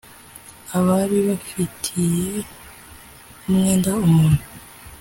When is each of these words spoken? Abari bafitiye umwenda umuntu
Abari 0.77 1.17
bafitiye 1.27 2.35
umwenda 3.47 3.91
umuntu 4.07 4.43